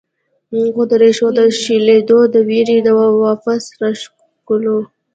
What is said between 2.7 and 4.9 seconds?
د واپس راښکلو